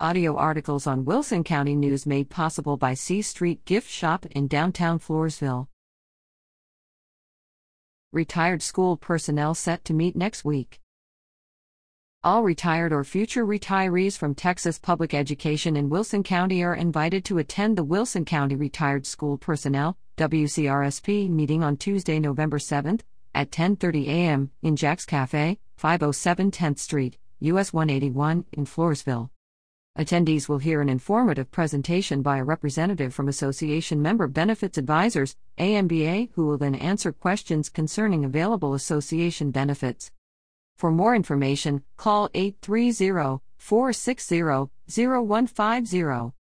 [0.00, 4.98] Audio articles on Wilson County News made possible by C Street Gift Shop in downtown
[4.98, 5.68] Floresville.
[8.12, 10.80] Retired school personnel set to meet next week.
[12.24, 17.38] All retired or future retirees from Texas Public Education in Wilson County are invited to
[17.38, 23.02] attend the Wilson County Retired School Personnel WCRSP meeting on Tuesday, November 7th
[23.32, 24.50] at 10:30 a.m.
[24.60, 29.30] in Jack's Cafe, 507 10th Street, US 181 in Floresville.
[29.96, 36.30] Attendees will hear an informative presentation by a representative from Association Member Benefits Advisors, AMBA,
[36.32, 40.10] who will then answer questions concerning available association benefits.
[40.76, 44.42] For more information, call 830 460
[44.88, 46.34] 0150.